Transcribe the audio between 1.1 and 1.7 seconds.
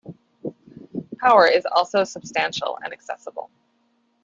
Power is